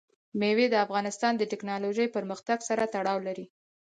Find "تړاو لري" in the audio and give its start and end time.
2.93-3.45